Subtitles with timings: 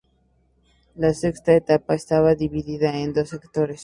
[0.95, 3.79] La sexta etapa estaba dividida en dos sectores.